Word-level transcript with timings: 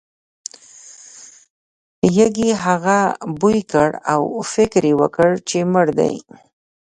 یږې 2.23 2.49
هغه 2.65 2.99
بوی 3.39 3.59
کړ 3.71 3.89
او 4.13 4.21
فکر 4.53 4.81
یې 4.89 4.95
وکړ 5.01 5.29
چې 5.49 5.57
مړ 5.73 5.87
دی. 5.99 6.15